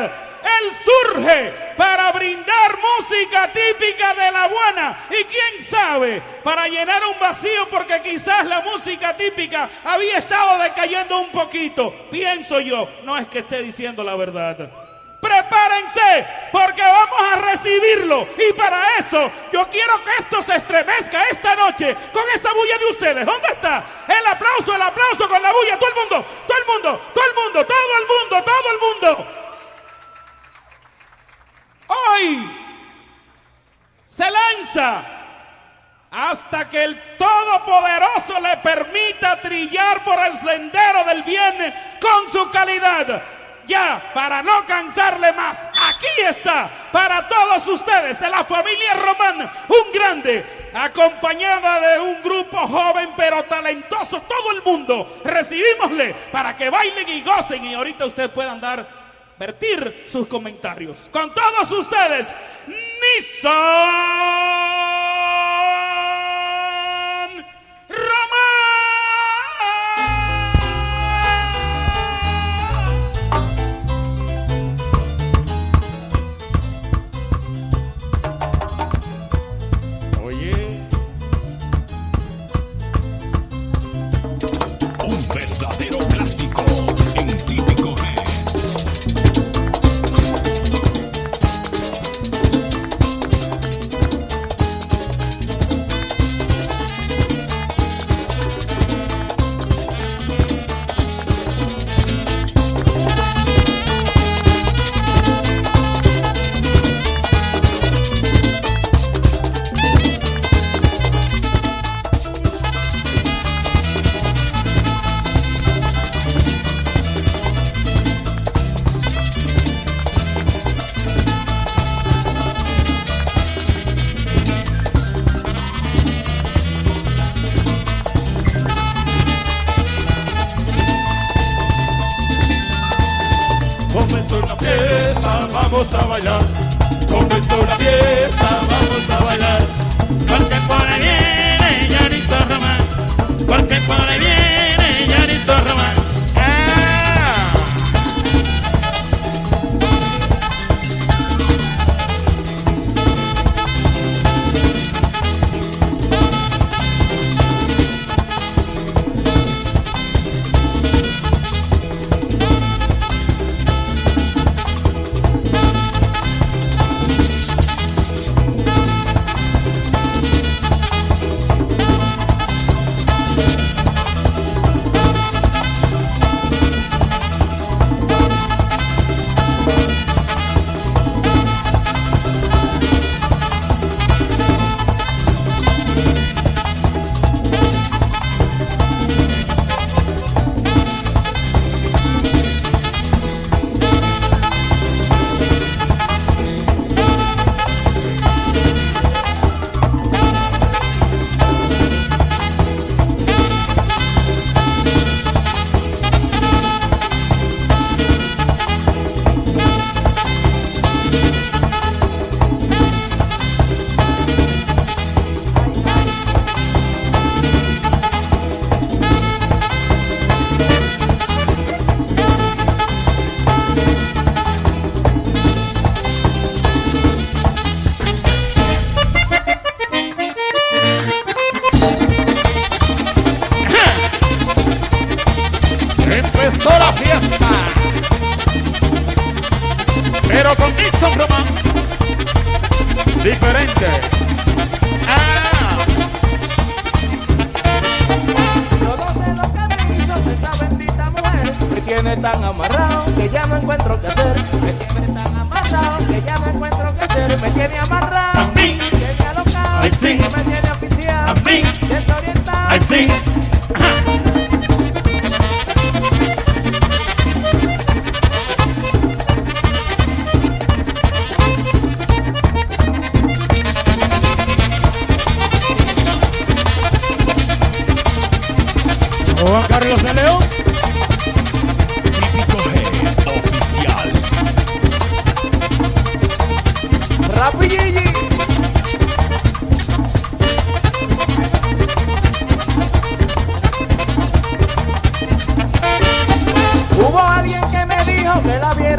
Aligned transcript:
Él 0.00 0.72
surge 0.84 1.52
para 1.76 2.12
brindar 2.12 2.78
música 2.78 3.50
típica 3.52 4.14
de 4.14 4.30
la 4.30 4.48
buena 4.48 4.98
y 5.10 5.24
quién 5.24 5.66
sabe, 5.68 6.22
para 6.42 6.68
llenar 6.68 7.02
un 7.06 7.18
vacío 7.18 7.68
porque 7.70 8.00
quizás 8.02 8.44
la 8.46 8.60
música 8.60 9.16
típica 9.16 9.68
había 9.84 10.18
estado 10.18 10.62
decayendo 10.62 11.20
un 11.20 11.30
poquito. 11.30 11.92
Pienso 12.10 12.60
yo, 12.60 12.88
no 13.04 13.16
es 13.16 13.26
que 13.28 13.40
esté 13.40 13.62
diciendo 13.62 14.04
la 14.04 14.16
verdad. 14.16 14.70
Prepárense 15.24 16.26
porque 16.52 16.82
vamos 16.82 17.20
a 17.32 17.36
recibirlo. 17.36 18.28
Y 18.36 18.52
para 18.52 18.98
eso 18.98 19.30
yo 19.50 19.66
quiero 19.70 20.04
que 20.04 20.10
esto 20.20 20.42
se 20.42 20.54
estremezca 20.56 21.22
esta 21.30 21.54
noche 21.54 21.96
con 22.12 22.22
esa 22.34 22.52
bulla 22.52 22.76
de 22.76 22.86
ustedes. 22.86 23.24
¿Dónde 23.24 23.48
está? 23.48 23.82
El 24.06 24.26
aplauso, 24.26 24.74
el 24.74 24.82
aplauso 24.82 25.26
con 25.26 25.40
la 25.40 25.50
bulla. 25.50 25.78
Todo 25.78 25.88
el 25.88 25.94
mundo, 25.94 26.26
todo 26.46 26.58
el 26.58 26.66
mundo, 26.66 27.00
todo 27.14 27.24
el 27.24 27.34
mundo, 27.34 27.64
todo 27.64 27.98
el 27.98 28.06
mundo, 28.06 28.44
todo 28.44 28.70
el 28.70 28.80
mundo. 28.80 29.43
Hoy 31.94 32.50
se 34.04 34.30
lanza 34.30 35.02
hasta 36.10 36.68
que 36.70 36.84
el 36.84 37.00
Todopoderoso 37.18 38.40
le 38.40 38.56
permita 38.58 39.40
trillar 39.40 40.04
por 40.04 40.18
el 40.18 40.38
sendero 40.38 41.04
del 41.04 41.22
bien 41.22 41.74
con 42.00 42.30
su 42.30 42.50
calidad. 42.50 43.22
Ya, 43.66 44.00
para 44.12 44.42
no 44.42 44.66
cansarle 44.66 45.32
más, 45.32 45.66
aquí 45.88 46.22
está, 46.28 46.68
para 46.92 47.26
todos 47.26 47.66
ustedes 47.66 48.20
de 48.20 48.28
la 48.28 48.44
familia 48.44 48.92
Román, 48.94 49.50
un 49.68 49.92
grande, 49.92 50.70
acompañada 50.74 51.80
de 51.80 52.00
un 52.00 52.22
grupo 52.22 52.58
joven 52.58 53.08
pero 53.16 53.42
talentoso, 53.44 54.20
todo 54.20 54.50
el 54.52 54.62
mundo, 54.62 55.20
recibimosle 55.24 56.14
para 56.30 56.54
que 56.54 56.68
bailen 56.68 57.08
y 57.08 57.22
gocen 57.22 57.64
y 57.64 57.74
ahorita 57.74 58.04
ustedes 58.04 58.28
puedan 58.30 58.60
dar, 58.60 58.86
vertir 59.38 60.04
sus 60.06 60.26
comentarios. 60.26 61.08
Con 61.10 61.32
todos 61.34 61.70
ustedes, 61.72 62.32
Nissan 62.66 64.14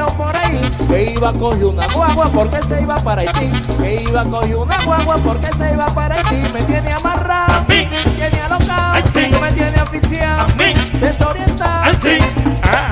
por 0.08 0.36
ahí 0.36 0.62
que 0.88 1.14
iba 1.14 1.30
a 1.30 1.34
coger 1.34 1.66
una 1.66 1.88
guagua 1.88 2.26
porque 2.26 2.62
se 2.68 2.82
iba 2.82 2.96
para 2.98 3.22
Haití. 3.22 3.52
Que 3.78 4.04
iba 4.04 4.22
a 4.22 4.26
coger 4.26 4.56
una 4.56 4.78
guagua 4.84 5.16
porque 5.18 5.52
se 5.58 5.74
iba 5.74 5.86
para 5.88 6.16
Haití. 6.16 6.54
Me 6.54 6.62
tiene 6.64 6.92
amarrado, 6.92 7.54
a 7.54 7.62
mí. 7.62 7.88
me 7.90 8.20
tiene 8.20 8.42
alocado, 8.42 8.94
me 9.42 9.52
tiene 9.52 9.78
desorientado. 11.00 11.92
Ah. 12.64 12.90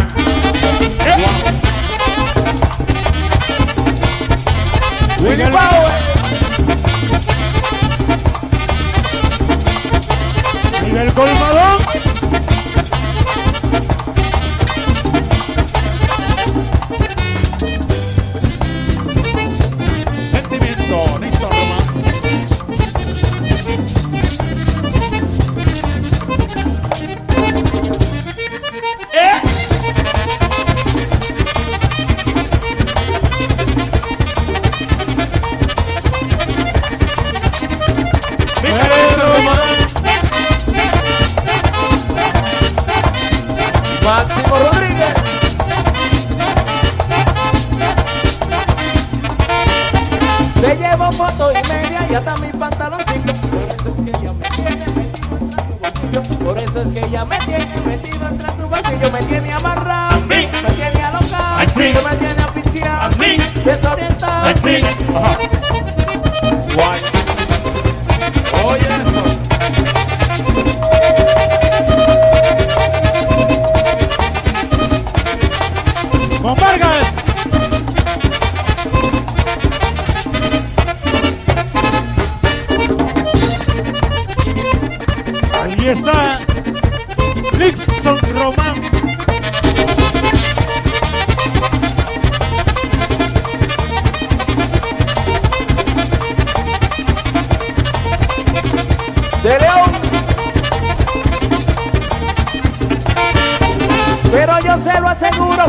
Nixon 87.57 88.17
Román. 88.35 88.92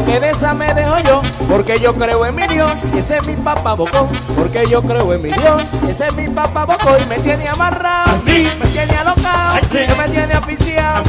que 0.05 0.19
de 0.21 0.31
esa 0.31 0.55
me 0.55 0.73
dejo 0.75 0.99
yo, 1.01 1.23
porque 1.49 1.79
yo 1.79 1.95
creo 1.95 2.25
en 2.27 2.35
mi 2.35 2.47
Dios 2.49 2.73
y 2.95 2.99
ese 2.99 3.17
es 3.19 3.27
mi 3.27 3.37
papá 3.37 3.75
bocón, 3.75 4.09
porque 4.37 4.65
yo 4.67 4.83
creo 4.83 5.13
en 5.15 5.23
mi 5.23 5.31
Dios 5.31 5.63
y 5.87 5.91
ese 5.91 6.07
es 6.09 6.15
mi 6.15 6.29
papá 6.29 6.65
bocón 6.65 6.97
y 7.03 7.07
me 7.07 7.19
tiene 7.21 7.49
amarrado, 7.49 8.11
Así. 8.11 8.49
me 8.61 8.67
tiene 8.69 8.97
alocado, 8.97 9.55
Así. 9.55 9.79
me 9.99 10.09
tiene 10.09 10.35
asfixiado, 10.35 11.05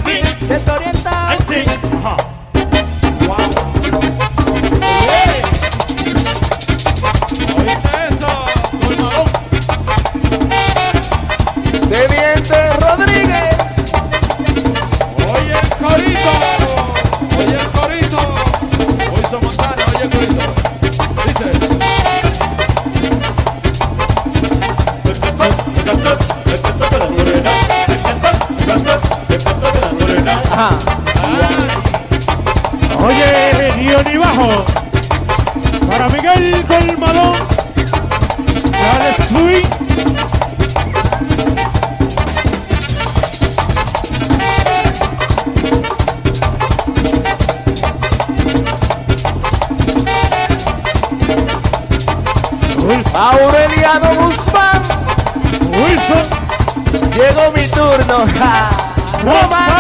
desorientado. 0.48 1.38
no 58.07 58.25
hard 58.28 59.75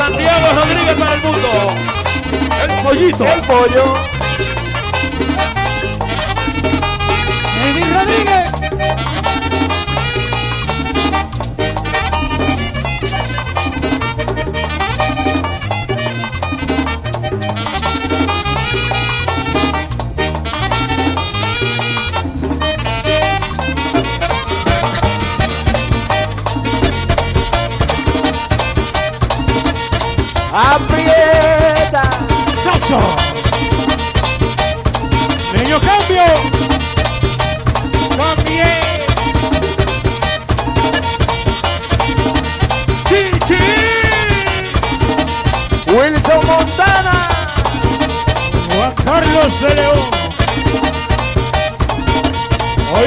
Santiago 0.00 0.46
Rodríguez 0.56 0.96
para 0.96 1.12
el 1.12 1.20
mundo. 1.20 1.48
El 2.62 2.82
pollito. 2.82 3.26
El 3.26 3.40
pollo. 3.42 3.84
Edwin 7.68 7.94
Rodríguez. 7.94 8.39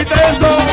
Oíste 0.03 0.19
eso, 0.19 0.72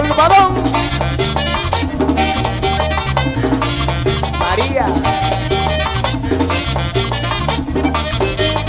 Colmadón. 0.00 0.54
María. 4.38 4.86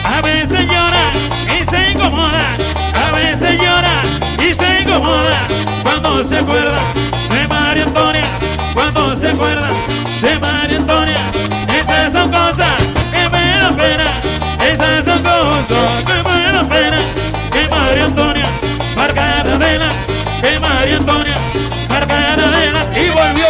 A 0.03 0.21
veces 0.21 0.67
llora 0.67 1.05
y 1.47 1.63
se 1.69 1.91
incomoda, 1.91 2.43
a 3.05 3.11
veces 3.15 3.57
llora 3.57 4.03
y 4.39 4.53
se 4.53 4.81
incomoda 4.81 5.47
cuando 5.83 6.23
se 6.25 6.37
acuerda 6.39 6.79
de 7.29 7.47
María 7.47 7.83
Antonia, 7.83 8.25
cuando 8.73 9.15
se 9.15 9.29
acuerda 9.29 9.69
de 10.21 10.39
María 10.39 10.77
Antonia. 10.77 11.21
Esas 11.69 12.11
son 12.11 12.29
cosas 12.29 12.75
que 13.09 13.29
me 13.29 13.57
dan 13.57 13.75
pena, 13.77 14.05
esas 14.69 15.05
son 15.05 15.23
cosas 15.23 16.03
que 16.05 16.13
me 16.13 16.51
dan 16.51 16.67
pena. 16.67 16.99
Que 17.53 17.69
María 17.69 18.03
Antonia 18.05 18.45
marca 18.95 19.43
la 19.45 19.57
vela, 19.57 19.89
María 20.59 20.97
Antonia 20.97 21.35
vela 22.49 22.81
y 22.95 23.09
volvió. 23.09 23.45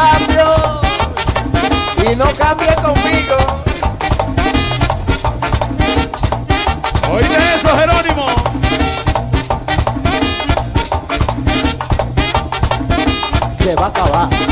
Cambio 0.00 0.80
y 2.10 2.16
no 2.16 2.24
cambie 2.32 2.74
conmigo. 2.76 3.36
Oíste 7.12 7.38
eso, 7.56 7.76
Jerónimo. 7.76 8.26
Se 13.58 13.74
va 13.74 13.86
a 13.86 13.88
acabar. 13.88 14.49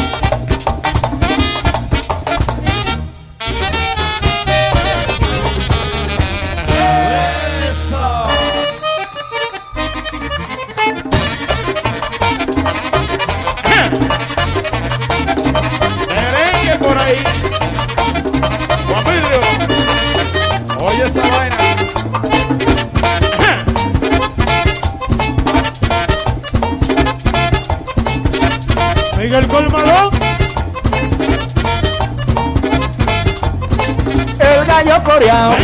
Floreado, 35.18 35.56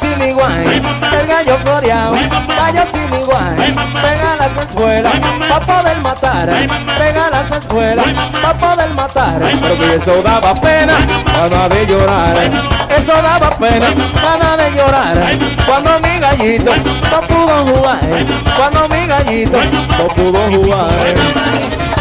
sin 0.00 0.28
igual. 0.28 0.64
El 0.64 1.26
gallo 1.26 1.56
floreado, 1.58 2.12
gallo 2.12 2.82
sin 2.92 3.20
igual. 3.20 3.56
Pega 4.00 4.36
las 4.38 4.56
escuelas 4.56 5.12
pa' 5.48 5.60
poder 5.60 5.98
matar. 5.98 6.48
Pega 6.96 7.30
las 7.30 7.50
escuelas 7.50 8.06
pa' 8.42 8.54
poder 8.54 8.90
matar. 8.90 9.40
Porque 9.60 9.96
eso 9.96 10.22
daba 10.22 10.54
pena, 10.54 10.94
gana 11.34 11.68
de 11.68 11.86
llorar. 11.86 12.38
Eso 12.88 13.12
daba 13.22 13.50
pena, 13.58 13.86
gana 14.22 14.56
de 14.56 14.70
llorar. 14.72 15.38
Cuando 15.66 15.90
mi 16.00 16.18
gallito 16.18 16.72
no 17.10 17.20
pudo 17.20 17.66
jugar. 17.66 18.08
Cuando 18.56 18.88
mi 18.88 19.06
gallito 19.06 19.58
no 19.98 20.08
pudo 20.08 20.44
jugar. 20.46 21.97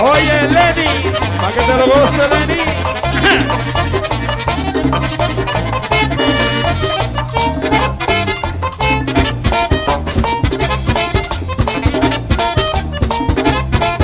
Oye, 0.00 0.42
Lenny. 0.42 1.12
Para 1.40 1.52
que 1.52 1.60
te 1.60 1.76
lo 1.76 1.86
goce, 1.86 2.28
Lenny. 2.28 2.62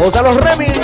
Usa 0.04 0.22
los 0.22 0.36
remix. 0.36 0.83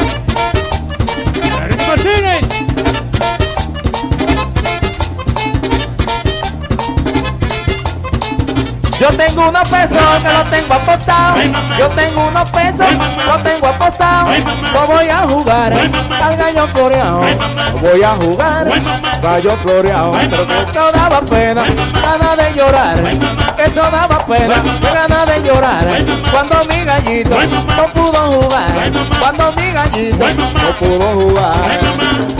Yo 9.00 9.08
tengo 9.16 9.48
unos 9.48 9.66
pesos 9.66 9.96
que 10.22 10.28
los 10.28 10.50
tengo 10.50 10.74
apostados. 10.74 11.40
Yo 11.78 11.88
tengo 11.88 12.28
unos 12.28 12.50
pesos, 12.50 12.86
los 13.26 13.42
tengo 13.42 13.66
apostados. 13.68 14.34
Lo 14.74 14.86
voy 14.86 15.08
a 15.08 15.20
jugar 15.20 15.72
al 15.72 16.36
gallo 16.36 16.66
floreado. 16.66 17.22
Lo 17.22 17.78
voy 17.78 18.02
a 18.02 18.10
jugar 18.10 18.68
gallo 19.22 19.56
floreado. 19.62 20.12
Pero 20.12 20.46
que 20.46 20.70
eso 20.70 20.92
daba 20.92 21.20
pena, 21.22 21.64
gana 22.02 22.36
de 22.36 22.54
llorar. 22.54 23.02
Eso 23.56 23.82
daba 23.90 24.26
pena, 24.26 24.62
gana 24.92 25.24
de 25.24 25.42
llorar. 25.48 26.04
Cuando 26.30 26.56
mi 26.68 26.84
gallito 26.84 27.36
no 27.76 27.86
pudo 27.94 28.32
jugar. 28.32 28.90
Cuando 29.18 29.52
mi 29.52 29.72
gallito 29.72 30.26
no 30.62 30.74
pudo 30.76 31.20
jugar. 31.20 32.39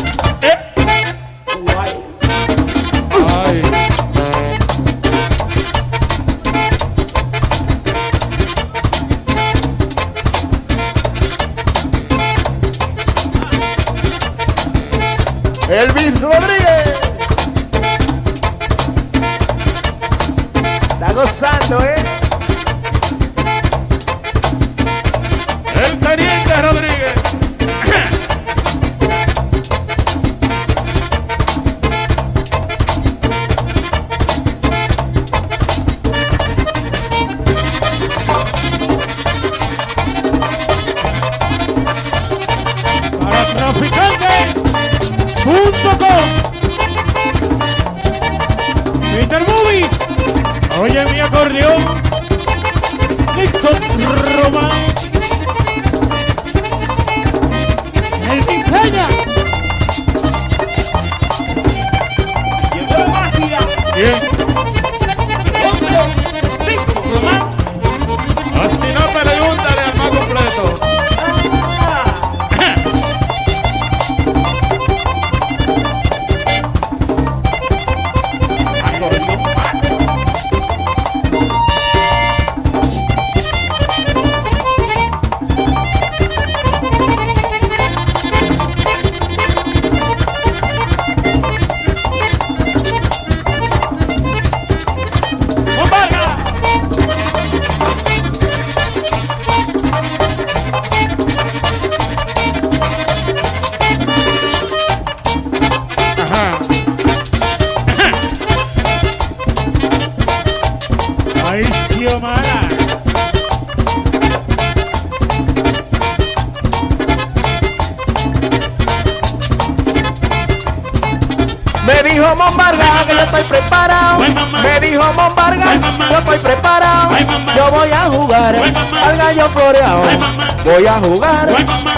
Sıvalı 16.21 16.50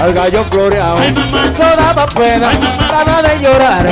al 0.02 0.12
gallo 0.12 0.44
floreado. 0.44 0.98
Eso 1.00 1.62
daba 1.76 2.06
pena, 2.08 2.50
gana 2.90 3.22
de 3.22 3.40
llorar. 3.40 3.86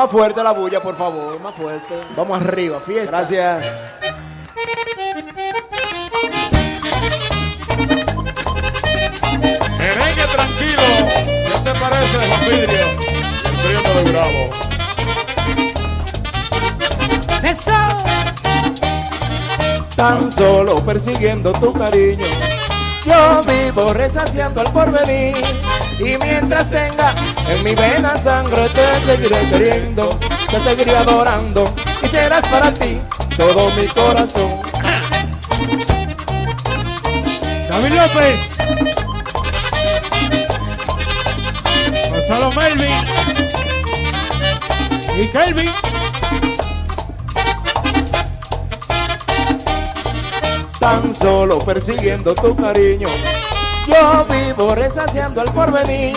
Más 0.00 0.10
fuerte 0.10 0.42
la 0.42 0.52
bulla, 0.52 0.80
por 0.80 0.96
favor, 0.96 1.38
más 1.40 1.54
fuerte. 1.54 1.94
Vamos 2.16 2.40
arriba, 2.40 2.80
fiesta. 2.80 3.18
Gracias. 3.18 3.70
Merengue 9.78 10.24
tranquilo. 10.32 10.82
¿Qué 11.52 11.58
te 11.64 11.72
parece, 11.78 12.16
Juan 12.16 12.40
Vidrio? 12.48 12.86
El 13.44 14.04
de 14.04 14.12
Bravo. 14.12 14.50
Eso. 17.42 17.78
Tan 19.96 20.32
solo 20.32 20.76
persiguiendo 20.76 21.52
tu 21.52 21.74
cariño. 21.74 22.24
Yo 23.04 23.42
vivo 23.42 23.92
resaciando 23.92 24.62
el 24.62 24.72
porvenir. 24.72 25.69
Y 26.00 26.16
mientras 26.16 26.70
tenga 26.70 27.14
en 27.46 27.62
mi 27.62 27.74
vena 27.74 28.16
sangre, 28.16 28.70
te 28.70 29.00
seguiré 29.04 29.38
queriendo, 29.50 30.08
te 30.48 30.58
seguiré 30.58 30.96
adorando. 30.96 31.62
Y 32.02 32.08
serás 32.08 32.48
para 32.48 32.72
ti 32.72 32.98
todo 33.36 33.70
mi 33.72 33.86
corazón. 33.88 34.62
David 37.68 37.92
López. 37.92 38.40
Gonzalo 42.10 42.52
Melvin. 42.52 42.96
Y 45.18 45.26
Kelvin. 45.28 45.70
Tan 50.78 51.14
solo 51.14 51.58
persiguiendo 51.58 52.34
tu 52.34 52.56
cariño. 52.56 53.08
Yo 53.86 54.24
vivo 54.24 54.74
resaciando 54.74 55.42
el 55.42 55.50
porvenir. 55.52 56.16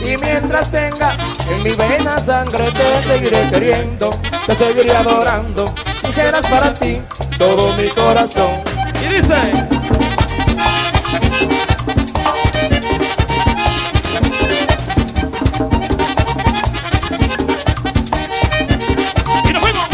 Y 0.00 0.16
mientras 0.16 0.70
tenga 0.70 1.16
en 1.48 1.62
mi 1.62 1.72
vena 1.72 2.18
sangre, 2.18 2.70
te 2.72 3.02
seguiré 3.08 3.48
queriendo, 3.50 4.10
te 4.46 4.54
seguiré 4.54 4.96
adorando. 4.96 5.64
Y 6.08 6.12
serás 6.12 6.46
para 6.46 6.74
ti 6.74 7.00
todo 7.38 7.72
mi 7.76 7.88
corazón. 7.88 8.62
Y 9.00 9.14
dice, 9.14 9.52
Y 19.48 19.52
nos 19.52 19.62
fuimos. 19.62 19.88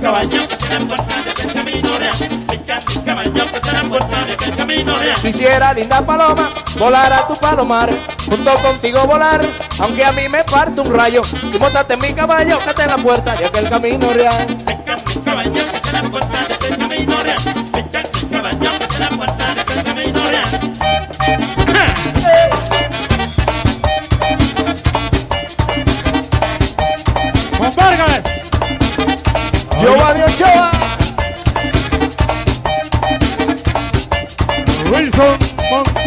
Caballo, 0.00 0.42
Pica 2.80 2.98
mi 2.98 3.04
caballo, 3.04 3.52
que 3.52 3.60
te 3.60 3.72
la 3.72 3.82
puerta 3.82 4.24
del 4.24 4.56
camino 4.56 4.98
real. 4.98 5.20
Quisiera, 5.20 5.72
linda 5.72 6.04
paloma, 6.04 6.50
volar 6.78 7.12
a 7.12 7.26
tu 7.26 7.34
palomar, 7.34 7.90
junto 8.28 8.54
contigo 8.56 9.06
volar, 9.06 9.40
aunque 9.78 10.04
a 10.04 10.12
mí 10.12 10.28
me 10.28 10.44
parte 10.44 10.80
un 10.80 10.94
rayo. 10.94 11.22
Y 11.54 11.58
montate 11.58 11.94
en 11.94 12.00
mi 12.00 12.12
caballo, 12.12 12.58
que 12.58 12.82
en 12.82 12.88
la 12.88 12.98
puerta 12.98 13.34
de 13.34 13.46
aquel 13.46 13.68
camino 13.70 14.12
real. 14.12 14.46
Que 14.46 15.92
la 15.92 16.02
puerta 16.02 16.38
del 16.60 16.76
camino 16.76 17.15
Oh. 35.78 36.05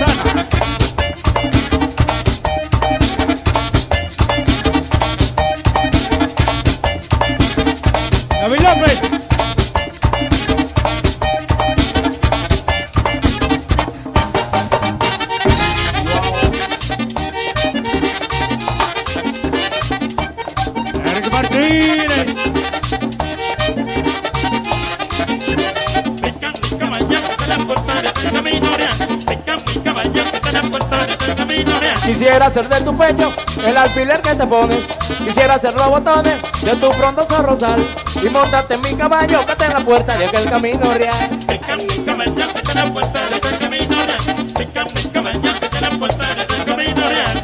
Ser 32.51 32.67
de 32.67 32.81
tu 32.81 32.97
pecho 32.97 33.31
el 33.65 33.77
alfiler 33.77 34.21
que 34.21 34.35
te 34.35 34.45
pones. 34.47 34.85
Quisiera 35.23 35.59
ser 35.59 35.73
los 35.73 35.89
botones 35.89 36.41
de 36.61 36.75
tu 36.75 36.91
frondoso 36.91 37.43
rosal. 37.43 37.85
Y 38.23 38.29
montarte 38.29 38.73
en 38.75 38.81
mi 38.81 38.95
caballo, 38.95 39.45
que 39.45 39.65
en 39.65 39.73
la 39.73 39.79
puerta 39.79 40.17
de 40.17 40.25
aquel 40.25 40.49
camino 40.49 40.93
real. 40.93 41.29
Mi 41.47 41.59
caballo, 41.59 42.53
que 42.53 42.61
te 42.61 42.73
la 42.73 42.93
puerta 42.93 43.19
del 43.29 43.59
camino 43.59 43.95
real. 44.05 44.19
Mi 44.57 44.65
caballo, 45.11 45.59
que 45.59 45.69
te 45.69 45.81
la 45.81 45.89
puerta 45.99 46.25
del 46.35 46.65
camino 46.65 47.09
real. 47.09 47.43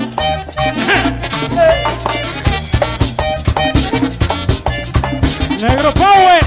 Negro 5.62 5.92
Power. 5.94 6.45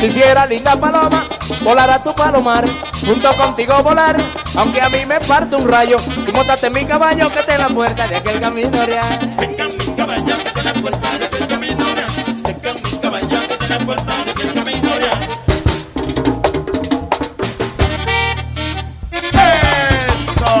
Quisiera 0.00 0.46
linda 0.46 0.76
paloma 0.76 1.24
volar 1.62 1.90
a 1.90 2.02
tu 2.02 2.14
palomar, 2.14 2.64
junto 3.00 3.32
contigo 3.32 3.82
volar, 3.82 4.16
aunque 4.56 4.80
a 4.80 4.90
mí 4.90 5.06
me 5.06 5.18
parte 5.20 5.56
un 5.56 5.66
rayo. 5.66 5.96
Y 6.28 6.32
montate 6.32 6.68
mi 6.68 6.84
caballo 6.84 7.30
que 7.30 7.42
te 7.42 7.56
la 7.56 7.68
puerta 7.68 8.06
de 8.06 8.16
aquel 8.16 8.38
camino 8.40 8.84
real. 8.84 9.18
Venga 9.38 9.64
mi 9.64 9.96
caballo 9.96 10.36
que 10.36 10.52
te 10.52 10.62
la 10.62 10.72
puerta 10.74 11.18
de 11.18 11.24
aquel 11.24 11.48
camino 11.48 11.84
real. 11.94 12.10
Venga 12.44 12.74
mi 12.74 12.98
caballo 12.98 13.40
que 13.48 13.56
te 13.56 13.68
la 13.68 13.78
puerta 13.78 14.12
de 14.24 14.30
aquel 14.30 14.52
camino 14.52 14.90
real. 14.98 15.18
Eso. 20.32 20.52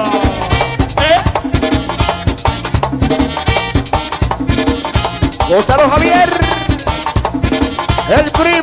¿Eh? 1.02 1.22
Javier, 5.90 6.30
el 8.08 8.30
PRI. 8.32 8.55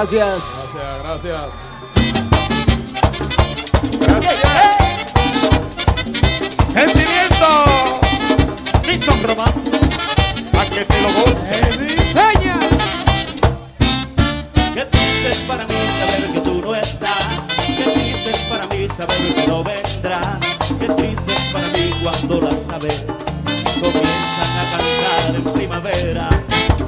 Gracias. 0.00 0.40
Gracias, 0.72 1.02
gracias. 1.02 1.52
Gracias. 4.00 4.40
Sentimiento. 6.72 7.48
Listo, 8.86 9.12
Román. 9.26 9.52
A 10.58 10.64
que 10.70 10.84
te 10.86 11.00
lo 11.02 11.08
goces. 11.12 11.76
¡Peña! 12.14 12.56
Qué 14.72 14.84
triste 14.86 15.28
es 15.32 15.40
para 15.46 15.64
mí 15.66 15.74
saber 16.00 16.32
que 16.32 16.40
tú 16.40 16.62
no 16.62 16.74
estás. 16.74 17.40
Qué 17.66 17.84
triste 17.92 18.30
es 18.30 18.40
para 18.48 18.66
mí 18.68 18.88
saber 18.88 19.34
que 19.34 19.46
no 19.48 19.62
vendrás. 19.62 20.38
Qué 20.78 20.86
triste 20.94 21.30
es 21.30 21.42
para 21.52 21.68
mí 21.68 21.92
cuando 22.02 22.40
la 22.40 22.52
sabes. 22.52 23.04
Comienzan 23.78 24.52
a 24.56 24.64
cantar 24.70 25.34
en 25.34 25.44
primavera. 25.44 26.30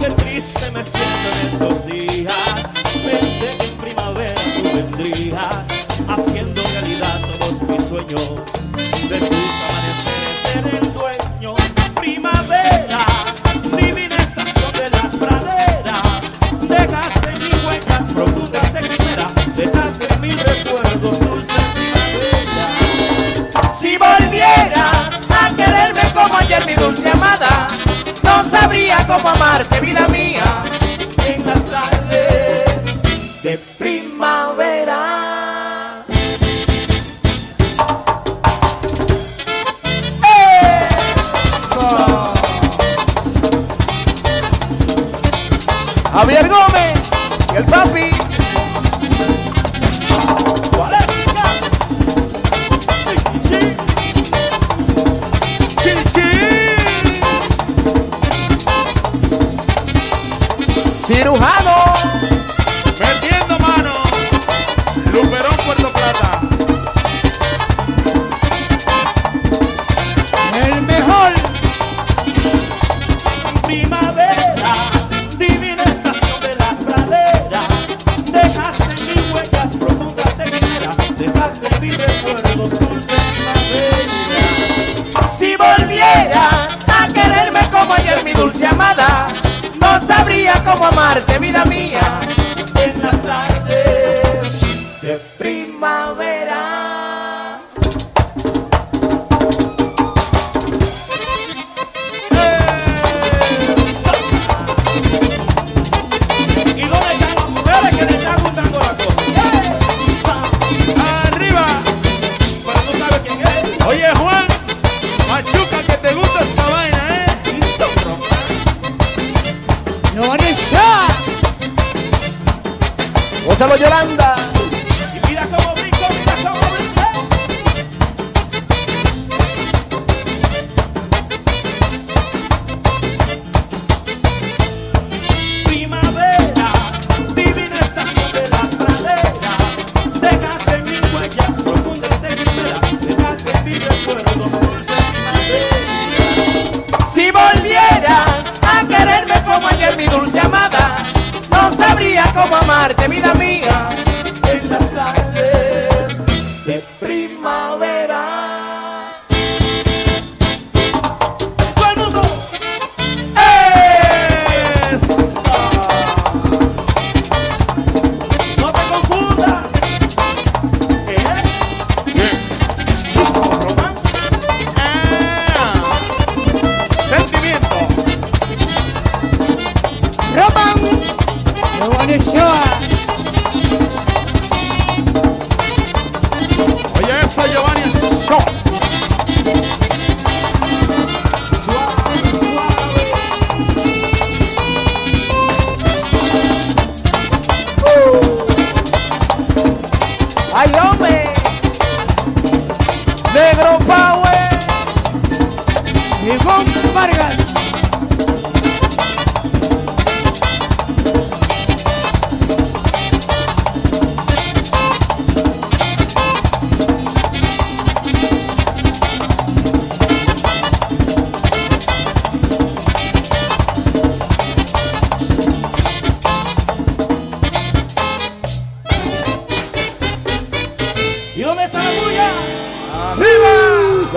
Qué 0.00 0.06
triste 0.06 0.70
me 0.70 0.82
siento 0.82 1.28
en 1.28 1.46
esos 1.54 1.84
días. 1.84 1.91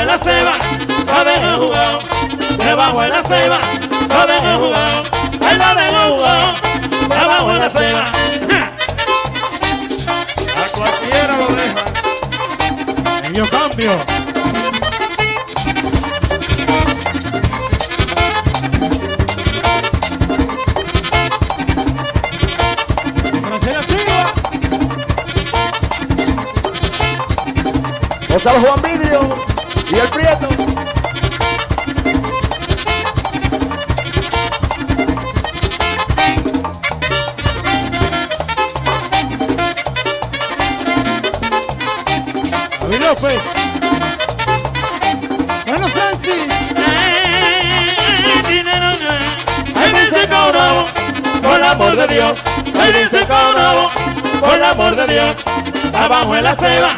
De 0.00 0.06
la 0.06 0.16
ceba, 0.16 0.52
lo 1.14 1.24
dejan 1.24 1.58
jugado. 1.58 1.98
Debajo 2.56 3.02
de 3.02 3.08
la 3.10 3.22
ceba, 3.22 3.58
lo 4.08 4.26
dejan 4.26 4.58
jugado. 4.58 5.02
Ay, 5.44 5.58
lo 5.58 5.74
dejan 5.74 6.12
jugado. 6.12 6.54
Debajo 7.06 7.48
de 7.52 7.58
la 7.58 7.68
ceba. 7.68 8.04
A 10.56 10.68
cualquiera 10.74 11.36
lo 11.36 11.48
deja. 11.48 11.84
Medio 13.20 13.46
cambio. 13.50 13.90
Marcela 23.50 23.82
Silva. 23.82 24.32
Gonzalo 28.30 28.60
Juan 28.60 28.80
Vidrio 28.82 29.59
y 29.92 29.98
el 29.98 30.08
Prieto. 30.08 30.48
López. 43.00 43.40
Bueno, 45.66 45.88
Francis. 45.88 46.34
Ay, 49.74 49.92
dice 49.92 50.28
coro, 50.28 50.84
por 51.42 51.62
amor 51.62 51.96
de 51.96 52.06
Dios. 52.14 52.40
Ay, 52.78 52.92
dice 52.92 53.26
coro, 53.26 53.90
por 54.38 54.62
amor 54.62 54.96
de 54.96 55.06
Dios. 55.14 55.36
Abajo 55.94 56.36
en 56.36 56.44
la 56.44 56.54
ceba, 56.54 56.90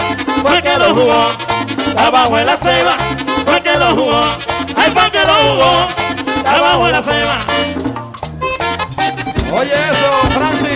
fue 0.42 0.60
que 0.60 0.76
lo 0.76 0.94
jugó. 0.94 1.61
Abajo 1.96 2.38
en 2.38 2.46
la 2.46 2.56
ceba, 2.56 2.94
fue 3.44 3.60
que 3.62 3.76
lo 3.78 3.94
jugó. 3.94 4.22
Ay, 4.76 4.90
fue 4.92 5.10
que 5.10 5.20
lo 5.20 5.34
jugó. 5.34 5.86
Abajo 6.46 6.86
en 6.86 6.92
la 6.92 7.02
ceba. 7.02 7.38
Oye 9.52 9.74
eso, 9.74 10.12
Francis. 10.30 10.71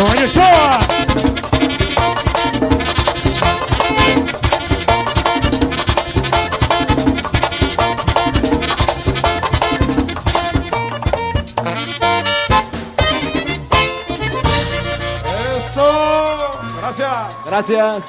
Ochoa. 0.00 0.78
Eso. 15.56 16.50
Gracias. 16.80 17.14
Gracias. 17.46 18.04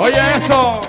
Oye 0.00 0.20
eso. 0.38 0.79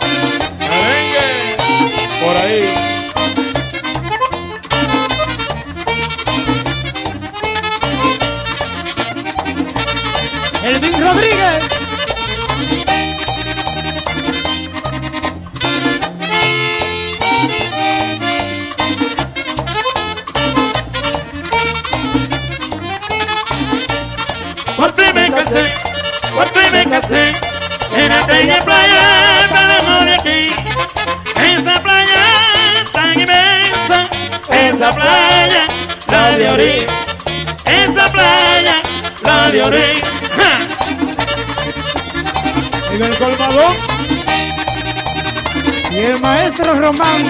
Y 45.91 45.97
el 45.97 46.21
maestro 46.21 46.73
Román. 46.73 47.25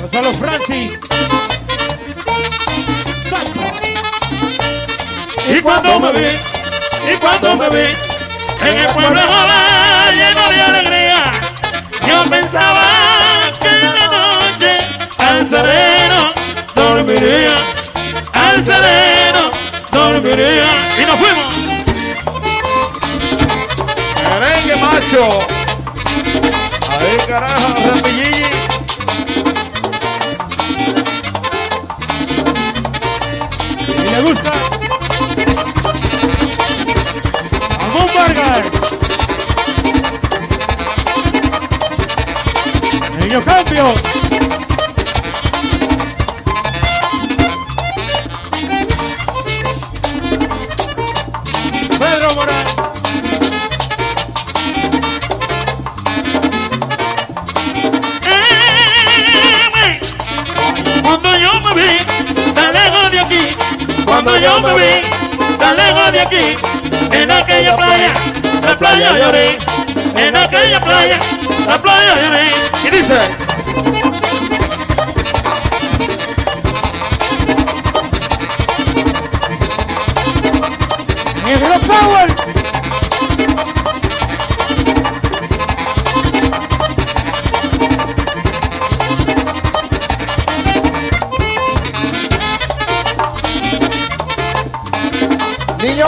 Gonzalo 0.00 0.32
Francis. 0.34 0.98
Y 5.48 5.60
cuando 5.62 6.00
me 6.00 6.12
vi, 6.12 6.26
y 7.12 7.16
cuando 7.18 7.56
me 7.56 7.68
vi, 7.70 7.86
en 8.60 8.78
el 8.78 8.86
pueblo 8.88 9.20
joven 9.20 10.16
lleno 10.16 10.50
de 10.50 10.62
alegría, 10.62 11.24
yo 12.08 12.30
pensaba 12.30 12.82
que 13.60 13.68
en 13.68 13.94
la 13.94 14.06
noche 14.06 14.78
al 15.18 15.48
sereno 15.48 16.32
dormiría, 16.74 17.56
al 18.32 18.64
sereno 18.64 19.50
dormiría. 19.92 20.66
Y 21.00 21.06
nos 21.06 21.18
fuimos. 21.18 21.59
Merengue 24.30 24.76
macho. 24.76 25.28
Ahí 26.88 27.16
carajo, 27.26 27.74
rapillilli. 27.84 28.44
Y 33.98 34.10
le 34.10 34.22
gusta. 34.22 34.52
Ramón 37.80 38.08
Vargas. 38.14 38.66
Medio 43.18 43.44
cambio. 43.44 44.19
Cuando 64.22 64.38
yo 64.38 64.60
me 64.60 64.74
vi 64.74 65.08
tan 65.58 65.76
lejos 65.76 66.12
de 66.12 66.20
aquí, 66.20 66.56
en 67.12 67.30
aquella 67.30 67.74
playa, 67.74 68.12
la 68.62 68.78
playa 68.78 69.16
lloré, 69.16 69.58
en 70.14 70.36
aquella 70.36 70.80
playa, 70.82 71.18
la 71.66 71.78
playa 71.78 72.16
lloré. 72.16 72.52
Y 72.84 72.90
dice. 72.90 73.18
Negro 81.46 81.80
Power. 81.80 82.49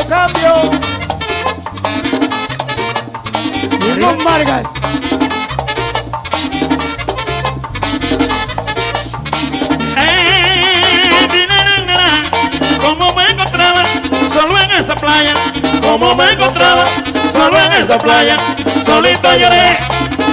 Niño 0.03 0.09
cambio. 0.09 0.55
Ramón 4.01 4.25
Vargas. 4.25 4.67
Eh, 9.97 10.81
como 12.81 13.15
me 13.15 13.29
encontraba 13.29 13.83
solo 14.35 14.59
en 14.59 14.71
esa 14.73 14.97
playa, 14.97 15.35
como 15.81 16.15
me 16.17 16.31
encontraba 16.33 16.85
solo 17.33 17.59
en 17.59 17.73
esa 17.73 17.99
playa, 17.99 18.37
solito 18.85 19.37
lloré, 19.37 19.77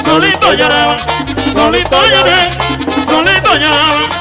solito 0.04 0.54
lloraba, 0.54 0.98
solito 1.54 2.06
lloré, 2.08 2.50
solito 3.08 3.56
lloraba. 3.56 4.19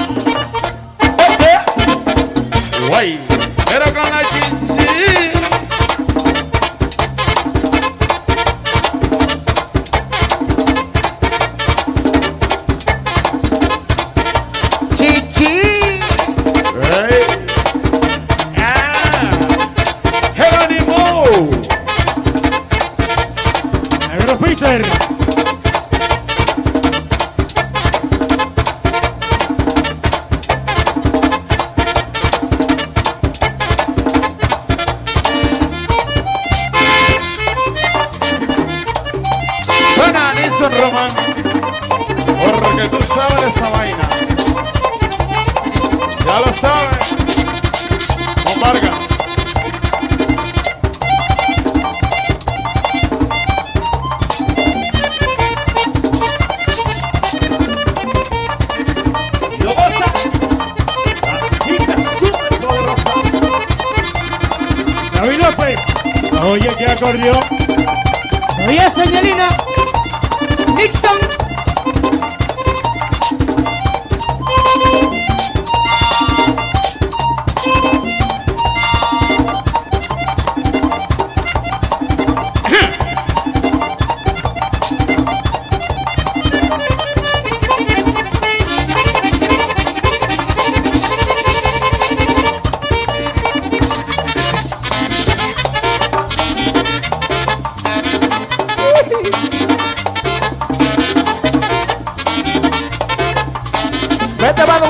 Me 104.79 104.87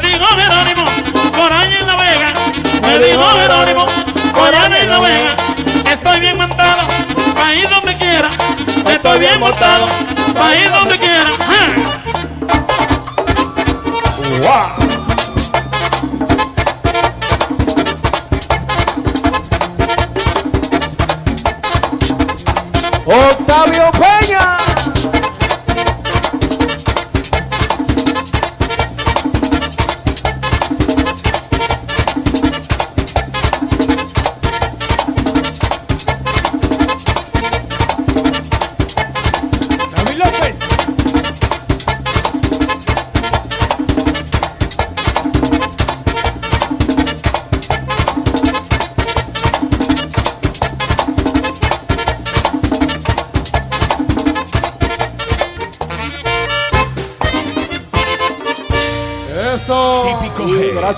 dijo 0.00 0.26
Jerónimo, 0.36 0.84
por 1.34 1.52
ahí 1.52 1.76
en 1.80 1.86
la 1.86 1.96
vega, 1.96 2.28
me 2.82 2.98
dijo 2.98 3.24
Jerónimo, 3.30 3.86
por 4.34 4.54
ahí 4.54 4.82
en 4.82 4.90
la 4.90 4.98
vega, 4.98 5.34
estoy 5.90 6.20
bien 6.20 6.36
montado, 6.36 6.82
ir 7.54 7.70
donde 7.70 7.96
quiera, 7.96 8.28
estoy 8.86 9.18
bien 9.18 9.40
montado, 9.40 9.88
ir 10.62 10.70
donde 10.70 10.98
quiera. 10.98 11.30
Wow. 14.42 14.79
Octavio 23.10 23.90
Peña. 23.90 24.69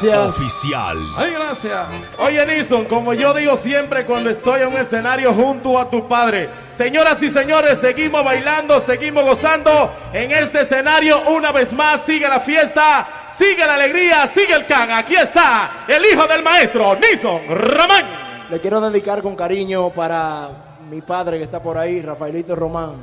Gracias. 0.01 0.29
Oficial. 0.29 0.99
Ay, 1.17 1.33
gracias. 1.33 1.87
Oye, 2.19 2.47
Nison, 2.47 2.85
como 2.87 3.15
yo 3.15 3.35
digo 3.35 3.57
siempre 3.57 4.07
cuando 4.07 4.31
estoy 4.31 4.63
en 4.63 4.69
un 4.69 4.77
escenario 4.77 5.33
junto 5.35 5.79
a 5.79 5.91
tu 5.91 6.09
padre, 6.09 6.49
señoras 6.77 7.23
y 7.23 7.29
señores, 7.29 7.79
seguimos 7.81 8.25
bailando, 8.25 8.81
seguimos 8.81 9.25
gozando 9.25 9.93
en 10.13 10.33
este 10.33 10.63
escenario 10.63 11.21
una 11.29 11.53
vez 11.53 11.73
más. 11.73 12.03
Sigue 12.07 12.29
la 12.29 12.41
fiesta, 12.41 13.29
sigue 13.37 13.67
la 13.67 13.75
alegría, 13.75 14.29
sigue 14.33 14.55
el 14.55 14.67
can. 14.67 14.91
Aquí 14.91 15.15
está 15.15 15.85
el 15.87 16.05
hijo 16.05 16.27
del 16.27 16.43
maestro, 16.43 16.97
Nison 16.97 17.41
Ramán. 17.49 18.05
Le 18.51 18.61
quiero 18.61 18.81
dedicar 18.81 19.23
con 19.23 19.37
cariño 19.37 19.91
para 19.91 20.49
mi 20.91 21.01
padre 21.01 21.39
que 21.39 21.45
está 21.45 21.63
por 21.63 21.79
ahí, 21.79 22.03
Rafaelito 22.03 22.55
Román, 22.55 22.97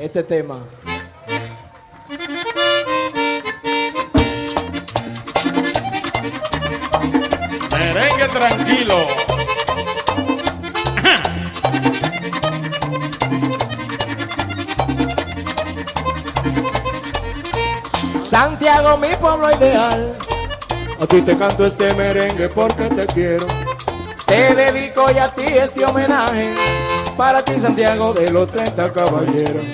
este 0.00 0.22
tema. 0.24 0.58
Tranquilo. 8.32 8.96
Santiago, 18.22 18.96
mi 18.98 19.08
pueblo 19.20 19.50
ideal. 19.56 20.16
A 21.00 21.06
ti 21.06 21.20
te 21.22 21.36
canto 21.36 21.66
este 21.66 21.92
merengue 21.94 22.48
porque 22.48 22.84
te 22.84 23.06
quiero. 23.06 23.46
Te 24.26 24.54
dedico 24.54 25.06
y 25.12 25.18
a 25.18 25.34
ti 25.34 25.44
este 25.46 25.84
homenaje. 25.84 26.54
Para 27.16 27.44
ti, 27.44 27.58
Santiago, 27.60 28.12
de 28.12 28.30
los 28.30 28.48
30 28.52 28.92
caballeros. 28.92 29.64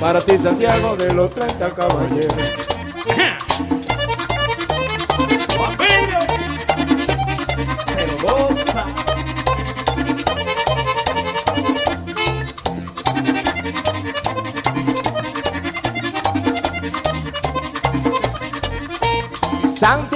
Para 0.00 0.20
ti, 0.20 0.38
Santiago, 0.38 0.96
de 0.96 1.12
los 1.12 1.30
30 1.34 1.70
caballeros. 1.74 2.71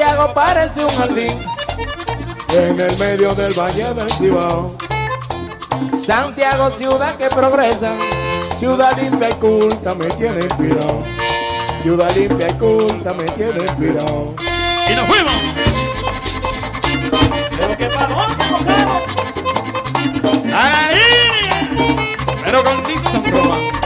Santiago 0.07 0.35
parece 0.35 0.85
un 0.85 0.89
jardín 0.91 1.39
en 2.53 2.81
el 2.81 2.99
medio 2.99 3.35
del 3.35 3.53
valle 3.59 3.93
del 3.93 4.09
Cibao. 4.13 4.77
Santiago, 6.01 6.71
ciudad 6.71 7.17
que 7.17 7.27
progresa, 7.27 7.93
ciudad 8.57 8.97
limpia 9.01 9.31
y 9.31 9.35
culta 9.35 9.95
me 9.97 10.07
tiene 10.07 10.43
inspirado. 10.45 11.03
Ciudad 11.83 12.15
limpia 12.15 12.47
y 12.49 12.53
culta 12.53 13.15
me 13.15 13.25
tiene 13.25 13.59
inspirado. 13.59 14.33
Y 14.89 14.95
nos 14.95 15.07
fuimos. 15.07 15.33
Pero 17.59 17.77
que 17.77 17.87
para 17.87 18.07
dónde. 18.07 18.45
Pero 22.45 22.63
con 22.63 22.83
Nixon 22.87 23.25
Román. 23.25 23.86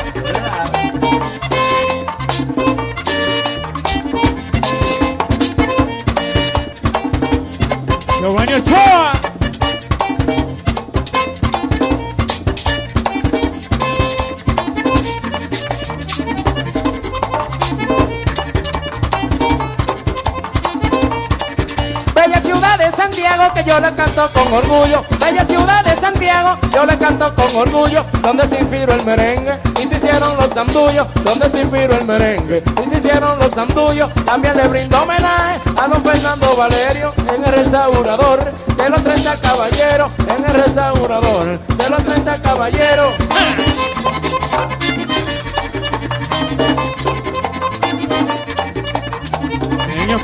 Canto 24.14 24.40
con 24.40 24.52
orgullo. 24.52 25.02
Bella 25.20 25.44
ciudad 25.46 25.84
de 25.84 25.96
Santiago, 25.96 26.58
yo 26.72 26.84
le 26.84 26.98
canto 26.98 27.32
con 27.34 27.56
orgullo. 27.56 28.04
Donde 28.22 28.46
se 28.46 28.60
inspiró 28.60 28.92
el 28.94 29.04
merengue 29.04 29.58
y 29.80 29.86
se 29.86 29.96
hicieron 29.96 30.36
los 30.36 30.48
sandullos. 30.52 31.06
Donde 31.22 31.48
se 31.48 31.60
inspiró 31.60 31.94
el 31.96 32.04
merengue 32.04 32.62
y 32.84 32.88
se 32.88 32.98
hicieron 32.98 33.38
los 33.38 33.52
sandullos. 33.52 34.12
También 34.24 34.56
le 34.56 34.68
brindo 34.68 35.02
homenaje 35.02 35.60
a 35.76 35.88
don 35.88 36.02
Fernando 36.02 36.56
Valerio 36.56 37.12
en 37.34 37.44
el 37.44 37.52
restaurador 37.52 38.52
de 38.76 38.90
los 38.90 39.02
30 39.02 39.40
caballeros. 39.40 40.12
En 40.28 40.44
el 40.44 40.64
restaurador 40.64 41.58
de 41.58 41.90
los 41.90 42.04
30 42.04 42.40
caballeros. 42.40 43.14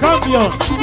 Cambio. 0.00 0.75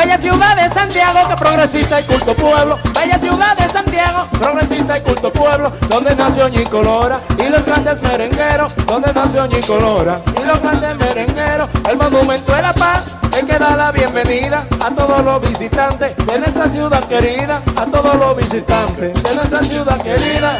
Bella 0.00 0.16
ciudad 0.16 0.56
de 0.56 0.74
Santiago, 0.74 1.28
que 1.28 1.36
progresista 1.36 2.00
y 2.00 2.04
culto 2.04 2.32
pueblo. 2.32 2.78
Bella 2.94 3.18
ciudad 3.18 3.54
de 3.54 3.68
Santiago, 3.68 4.26
progresista 4.30 4.96
y 4.96 5.02
culto 5.02 5.30
pueblo. 5.30 5.70
Donde 5.90 6.16
nació 6.16 6.48
Ñicolora 6.48 7.20
y 7.38 7.50
los 7.50 7.66
grandes 7.66 8.00
merengueros. 8.00 8.74
Donde 8.86 9.12
nació 9.12 9.44
Ñicolora 9.44 10.22
y 10.40 10.46
los 10.46 10.58
grandes 10.62 10.96
merengueros. 10.96 11.68
El 11.86 11.98
monumento 11.98 12.50
de 12.50 12.62
la 12.62 12.72
paz, 12.72 13.02
el 13.38 13.46
que 13.46 13.58
da 13.58 13.76
la 13.76 13.92
bienvenida 13.92 14.66
a 14.82 14.90
todos 14.90 15.22
los 15.22 15.46
visitantes 15.46 16.16
de 16.16 16.38
nuestra 16.38 16.66
ciudad 16.70 17.04
querida. 17.04 17.60
A 17.76 17.84
todos 17.84 18.16
los 18.16 18.36
visitantes 18.38 19.22
de 19.22 19.34
nuestra 19.34 19.62
ciudad 19.62 20.00
querida. 20.00 20.52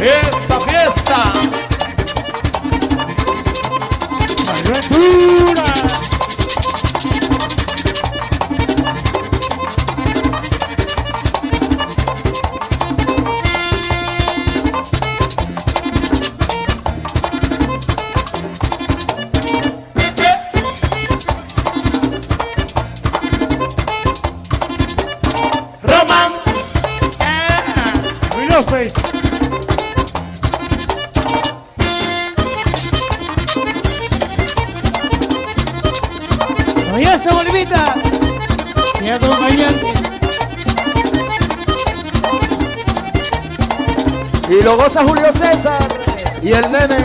Fiesta, 0.00 0.60
fiesta. 0.60 1.65
Loucura! 4.68 6.15
Bolivita. 37.56 37.94
Mi 39.00 39.10
acompañante. 39.10 39.86
Y 44.50 44.62
lo 44.62 44.76
goza 44.76 45.02
Julio 45.02 45.32
César. 45.32 45.78
Y 46.42 46.52
el 46.52 46.70
nene. 46.70 46.96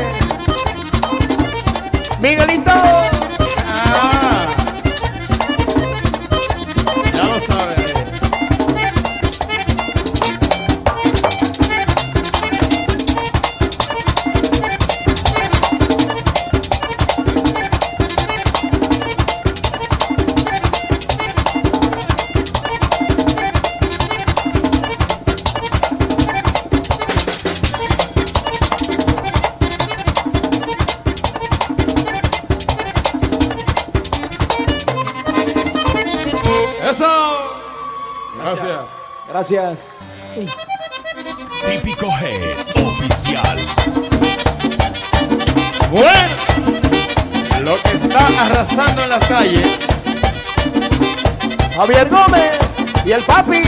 Miguelito. 2.19 3.20
Gracias. 39.31 39.91
Típico 41.63 42.07
Head 42.07 42.85
Oficial. 42.85 43.57
Bueno, 45.89 46.29
lo 47.61 47.81
que 47.81 47.91
está 47.91 48.27
arrasando 48.41 49.03
en 49.03 49.09
la 49.09 49.19
calle. 49.19 49.63
Javier 51.77 52.09
Gómez. 52.09 52.59
Y 53.05 53.11
el 53.13 53.23
papi. 53.23 53.63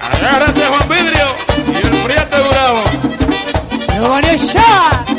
Agárrate 0.00 0.60
Juan 0.60 0.88
Vidrio 0.88 1.34
y 1.66 1.76
el 1.84 1.96
Priete 2.04 2.40
Bravo. 2.48 2.84
Vanessa. 4.08 5.04
Que 5.06 5.17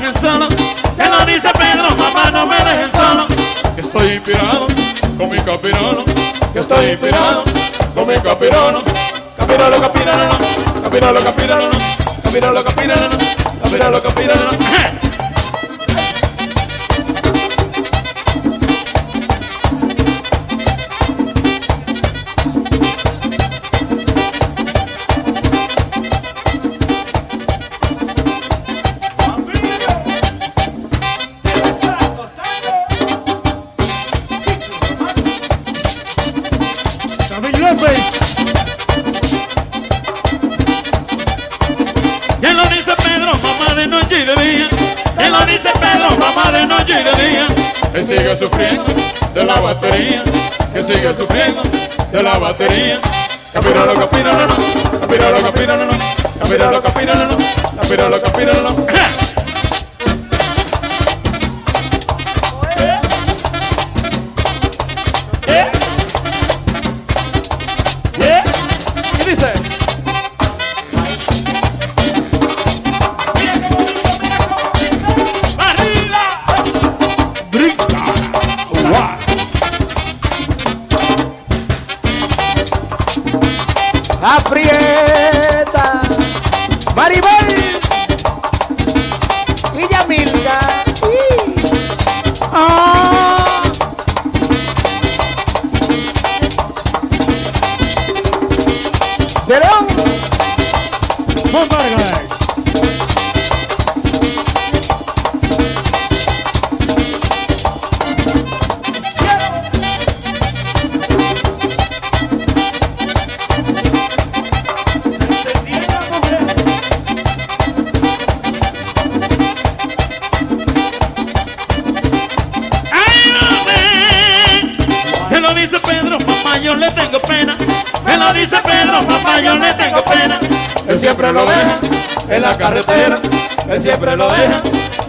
dejen 0.00 0.20
solo. 0.20 0.48
Que 0.48 1.08
lo 1.08 1.24
dice 1.26 1.48
Pedro, 1.52 1.96
mamá 1.96 2.30
no 2.30 2.46
me 2.46 2.56
dejen 2.56 2.90
solo. 2.92 3.26
Que 3.74 3.80
estoy 3.80 4.12
inspirado 4.12 4.66
con 5.18 5.28
mi 5.28 5.38
capirono. 5.40 6.04
Que 6.52 6.60
estoy 6.60 6.90
inspirado 6.90 7.44
con 7.94 8.06
mi 8.06 8.14
capirono. 8.20 8.82
Capirolo, 9.36 9.76
capirolo, 9.80 10.38
capirolo, 10.82 11.20
capirolo, 11.20 11.70
capirolo, 12.22 12.62
capirolo, 12.64 13.18
capirolo, 13.62 14.00
capirolo. 14.00 14.50
David 14.50 14.89
Que 47.92 48.04
sigue 48.04 48.36
sufriendo 48.36 48.84
de 49.34 49.44
la 49.44 49.60
batería. 49.60 50.22
Que 50.72 50.82
sigue 50.82 51.14
sufriendo 51.16 51.62
de 52.12 52.22
la 52.22 52.38
batería. 52.38 53.00
Capirolo, 53.52 53.94
capirolo, 53.94 54.46
capirolo, 55.00 55.42
capirolo, 55.42 55.90
capirolo, 56.38 56.82
capirolo, 56.82 57.38
capirolo, 57.76 58.20
capirolo. 58.20 58.86
¿Qué 58.86 58.99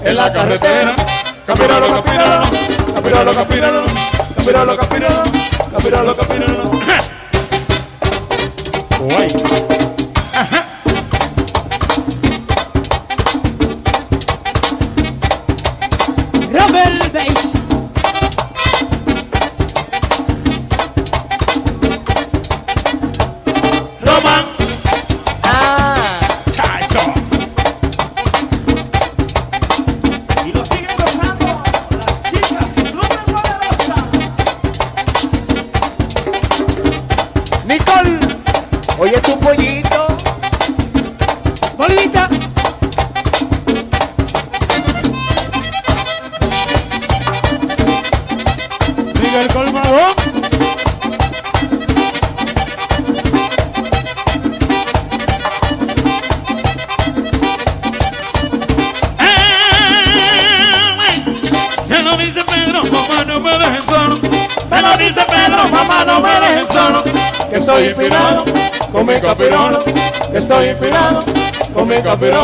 en 0.04 0.16
la 0.16 0.32
carretera. 0.34 1.01
Mi 72.04 72.41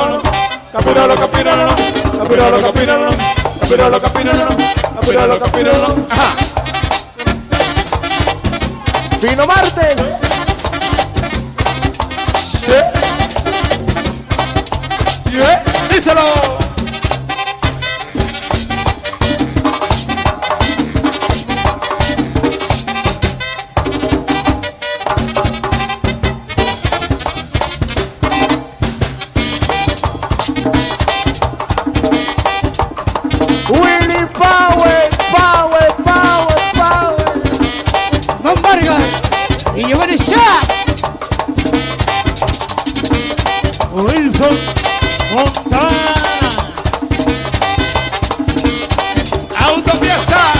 Autopieza. 49.68 50.54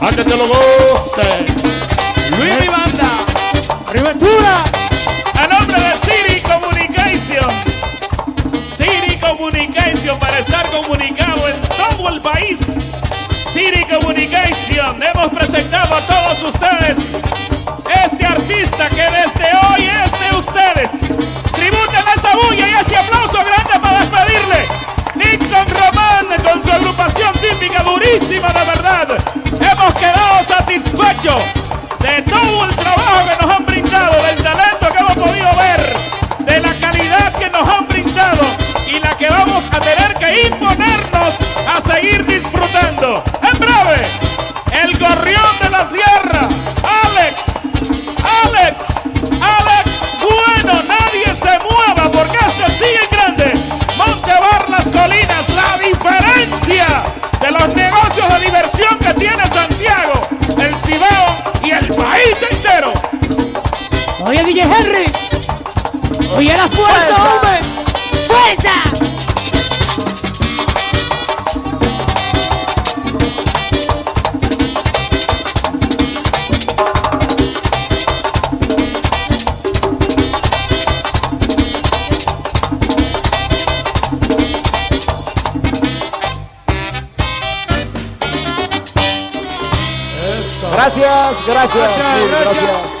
A 0.00 0.10
que 0.10 0.24
te 0.24 0.36
lo. 0.36 0.46
Luis 2.38 2.58
Mi 2.60 2.68
Banda. 2.68 3.10
Riventura. 3.92 4.64
A 5.42 5.46
nombre 5.48 5.80
de 5.80 5.92
Siri 6.04 6.40
Communication. 6.42 7.50
Siri 8.76 9.18
Communication 9.18 10.18
para 10.18 10.38
estar 10.38 10.70
comunicado 10.70 11.48
en 11.48 11.60
todo 11.62 12.08
el 12.08 12.20
país. 12.20 12.58
Siri 13.52 13.84
Communication. 13.84 15.02
Hemos 15.02 15.28
presentado 15.28 15.96
a 15.96 16.00
todos 16.02 16.54
ustedes 16.54 16.96
este 18.04 18.26
artista 18.26 18.88
que 18.88 19.06
desde 19.20 19.48
hoy 19.66 19.88
es 19.88 20.10
de 20.20 20.36
ustedes. 20.36 20.90
Tributen 21.52 22.04
esa 22.16 22.36
bulla 22.36 22.68
y 22.68 22.74
ese 22.84 22.96
aplauso 22.96 23.38
grande 23.44 23.80
para 23.80 24.00
despedirle. 24.00 24.66
Nixon 25.14 25.68
su 25.68 25.93
durísima 27.82 28.48
de 28.48 28.64
verdad. 28.64 29.08
Hemos 29.60 29.94
quedado 29.94 30.44
satisfechos 30.46 31.42
de 32.00 32.22
todo 32.22 32.64
el 32.66 32.76
trabajo 32.76 33.28
que 33.28 33.46
nos 33.46 33.56
han 33.56 33.66
brindado, 33.66 34.22
del 34.22 34.42
talento 34.42 34.88
que 34.92 34.98
hemos 34.98 35.14
podido 35.14 35.48
ver, 35.56 35.96
de 36.40 36.60
la 36.60 36.74
calidad 36.74 37.32
que 37.34 37.50
nos 37.50 37.68
han 37.68 37.88
brindado 37.88 38.42
y 38.86 39.00
la 39.00 39.16
que 39.16 39.28
vamos 39.28 39.64
a 39.70 39.80
tener 39.80 40.14
que 40.14 40.46
imponernos 40.48 41.34
a 41.74 41.92
seguir 41.92 42.24
disfrutando. 42.26 43.24
En 43.42 43.58
breve, 43.58 44.23
Oye, 66.36 66.56
la 66.56 66.68
fuerza, 66.68 67.14
Fuerza. 67.14 67.34
hombre. 67.34 67.60
¡Fuerza! 68.26 68.72
Gracias, 90.72 91.46
gracias, 91.46 91.90
sí, 91.94 92.28
gracias. 92.30 92.93